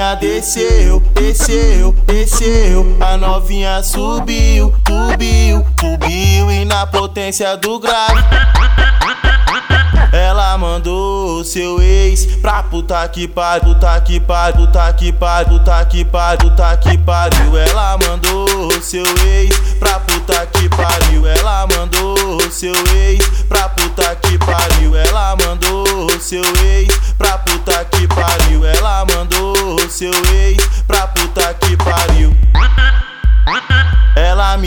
Novinha 0.00 0.14
desceu, 0.14 1.00
desceu, 1.12 1.92
desceu. 2.06 2.96
A 3.00 3.18
novinha 3.18 3.82
subiu, 3.82 4.72
subiu, 4.88 5.66
subiu. 5.78 6.50
E 6.50 6.64
na 6.64 6.86
potência 6.86 7.54
do 7.58 7.78
grave. 7.78 8.18
Ela 10.10 10.56
mandou 10.56 11.44
seu 11.44 11.82
ex 11.82 12.24
pra 12.36 12.62
puta 12.62 13.06
que 13.08 13.28
pariu, 13.28 13.74
puta 13.74 14.00
que 14.00 14.18
pariu, 14.18 14.66
puta 14.66 14.92
que 14.94 15.12
pariu, 15.12 15.58
puta 15.58 15.84
que 15.84 16.04
pariu, 16.04 16.50
puta 16.50 16.76
que 16.78 16.98
pariu. 16.98 17.58
Ela 17.58 17.98
mandou 17.98 18.70
seu 18.80 19.04
ex 19.26 19.54
pra 19.78 20.00
puta 20.00 20.46
que 20.46 20.66
pariu. 20.70 21.26
Ela 21.26 21.66
mandou 21.66 22.40
seu 22.50 22.74
ex 22.96 23.28
pra 23.46 23.68
puta 23.68 24.16
que 24.16 24.38
pariu. 24.38 24.96
Ela 24.96 25.36
mandou 25.36 26.08
seu 26.18 26.42
ex 26.64 26.69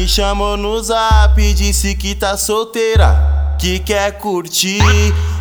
me 0.04 0.10
chamou 0.10 0.58
no 0.58 0.84
zap, 0.84 1.54
disse 1.54 1.96
que 1.96 2.14
tá 2.14 2.36
solteira 2.36 3.56
que 3.58 3.80
quer 3.80 4.12
curtir 4.18 4.82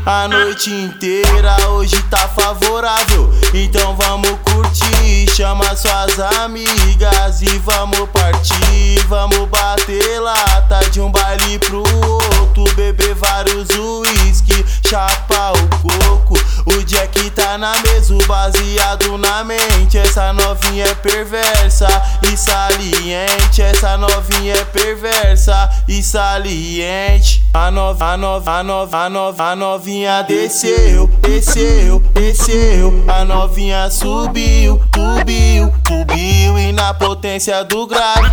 a 0.06 0.28
noite 0.28 0.70
inteira. 0.70 1.56
Hoje 1.70 2.00
tá 2.04 2.28
favorável, 2.28 3.28
então 3.52 3.96
vamos 3.96 4.30
curtir. 4.44 5.28
Chama 5.34 5.64
suas 5.74 6.20
amigas 6.38 7.42
e 7.42 7.58
vamos 7.58 8.08
partir. 8.10 9.04
Vamos 9.08 9.48
bater 9.48 10.20
lata 10.20 10.78
de 10.90 11.00
um 11.00 11.10
baile 11.10 11.58
pro 11.58 11.78
outro. 11.80 12.72
Beber 12.76 13.16
vários 13.16 13.68
uísque, 13.70 14.64
chapa 14.88 15.31
tá 17.52 17.58
na 17.58 17.72
mesa, 17.82 18.14
baseado 18.26 19.18
na 19.18 19.44
mente. 19.44 19.98
Essa 19.98 20.32
novinha 20.32 20.84
é 20.84 20.94
perversa 20.94 21.86
e 22.22 22.36
saliente. 22.36 23.60
Essa 23.60 23.96
novinha 23.96 24.54
é 24.54 24.64
perversa 24.64 25.68
e 25.86 26.02
saliente. 26.02 27.42
A 27.52 27.70
nova, 27.70 28.12
a 28.12 28.16
nova, 28.16 28.58
a 28.58 28.62
nova, 28.62 29.04
a 29.04 29.10
nova, 29.10 29.44
a 29.50 29.56
novinha 29.56 30.22
desceu, 30.22 31.06
desceu, 31.20 32.00
desceu. 32.14 33.04
A 33.08 33.24
novinha 33.24 33.90
subiu, 33.90 34.80
subiu, 34.94 35.72
subiu 35.86 36.58
e 36.58 36.72
na 36.72 36.94
potência 36.94 37.62
do 37.64 37.86
grave. 37.86 38.30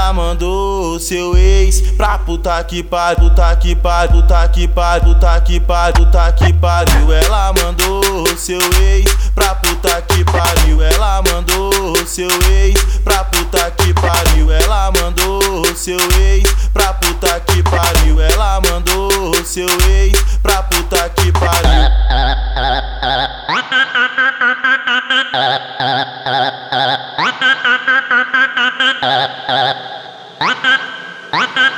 Ela 0.00 0.14
mandou 0.14 0.98
seu 0.98 1.36
ex 1.36 1.82
pra 1.92 2.16
puta 2.18 2.64
que 2.64 2.82
pariu, 2.82 3.28
puta 3.28 3.54
que 3.56 3.76
pariu, 3.76 4.22
puta 4.22 4.48
que 4.48 4.66
pariu, 4.66 5.14
puta 5.14 5.40
que 5.42 5.60
pariu, 5.60 6.06
puta 6.06 6.32
que 6.32 6.52
pariu. 6.54 7.12
Ela 7.12 7.52
mandou 7.52 8.26
seu 8.38 8.58
ex 8.82 9.14
pra 9.34 9.54
puta 9.56 10.00
que 10.02 10.24
pariu. 10.24 10.82
Ela 10.82 11.22
mandou 11.22 11.94
seu 12.06 12.30
ex 12.50 12.82
pra 13.04 13.24
puta 13.24 13.70
que 13.72 13.92
pariu. 13.92 14.50
Ela 14.50 14.90
mandou 14.90 15.66
seu 15.76 15.98
ex 16.18 16.50
pra 16.72 16.94
puta 16.94 17.38
que 17.40 17.62
pariu. 17.62 18.20
Ela 18.20 18.58
mandou 18.62 19.34
seu 19.44 19.68
ex 19.68 20.18
pra 20.42 20.62
puta 20.62 21.10
que 21.10 21.30
pariu. 21.30 21.90
Bye. 31.30 31.70